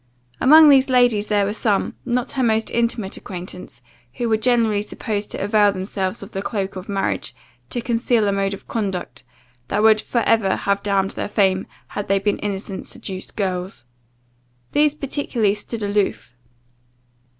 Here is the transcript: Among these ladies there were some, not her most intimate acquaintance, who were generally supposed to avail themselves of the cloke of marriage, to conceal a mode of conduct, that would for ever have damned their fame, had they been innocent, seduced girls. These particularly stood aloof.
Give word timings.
Among 0.39 0.67
these 0.69 0.89
ladies 0.89 1.27
there 1.27 1.45
were 1.45 1.53
some, 1.53 1.93
not 2.05 2.31
her 2.31 2.41
most 2.41 2.71
intimate 2.71 3.17
acquaintance, 3.17 3.83
who 4.13 4.27
were 4.29 4.35
generally 4.37 4.81
supposed 4.81 5.29
to 5.29 5.37
avail 5.43 5.71
themselves 5.71 6.23
of 6.23 6.31
the 6.31 6.41
cloke 6.41 6.75
of 6.75 6.89
marriage, 6.89 7.35
to 7.69 7.81
conceal 7.81 8.27
a 8.27 8.31
mode 8.31 8.55
of 8.55 8.67
conduct, 8.67 9.23
that 9.67 9.83
would 9.83 10.01
for 10.01 10.21
ever 10.23 10.55
have 10.55 10.81
damned 10.81 11.11
their 11.11 11.27
fame, 11.29 11.67
had 11.89 12.07
they 12.07 12.17
been 12.17 12.39
innocent, 12.39 12.87
seduced 12.87 13.35
girls. 13.35 13.85
These 14.71 14.95
particularly 14.95 15.53
stood 15.53 15.83
aloof. 15.83 16.33